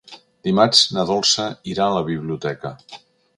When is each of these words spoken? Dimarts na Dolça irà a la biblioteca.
Dimarts 0.45 0.79
na 0.95 1.03
Dolça 1.09 1.45
irà 1.73 1.85
a 1.91 1.95
la 1.99 2.03
biblioteca. 2.09 2.73